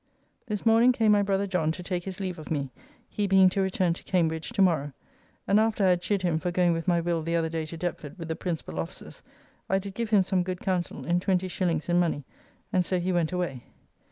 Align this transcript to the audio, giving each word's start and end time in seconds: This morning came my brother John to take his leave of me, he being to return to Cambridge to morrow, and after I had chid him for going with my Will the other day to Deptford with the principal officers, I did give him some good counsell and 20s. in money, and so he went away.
This 0.47 0.65
morning 0.65 0.91
came 0.93 1.11
my 1.11 1.21
brother 1.21 1.45
John 1.45 1.71
to 1.73 1.83
take 1.83 2.05
his 2.05 2.19
leave 2.19 2.39
of 2.39 2.49
me, 2.49 2.71
he 3.07 3.27
being 3.27 3.49
to 3.49 3.61
return 3.61 3.93
to 3.93 4.03
Cambridge 4.03 4.49
to 4.49 4.61
morrow, 4.63 4.93
and 5.47 5.59
after 5.59 5.85
I 5.85 5.89
had 5.89 6.01
chid 6.01 6.23
him 6.23 6.39
for 6.39 6.49
going 6.49 6.73
with 6.73 6.87
my 6.87 6.99
Will 6.99 7.21
the 7.21 7.35
other 7.35 7.49
day 7.49 7.67
to 7.67 7.77
Deptford 7.77 8.17
with 8.17 8.27
the 8.27 8.35
principal 8.35 8.79
officers, 8.79 9.21
I 9.69 9.77
did 9.77 9.93
give 9.93 10.09
him 10.09 10.23
some 10.23 10.41
good 10.41 10.59
counsell 10.59 11.05
and 11.05 11.23
20s. 11.23 11.87
in 11.87 11.99
money, 11.99 12.25
and 12.73 12.83
so 12.83 12.99
he 12.99 13.13
went 13.13 13.31
away. 13.31 13.63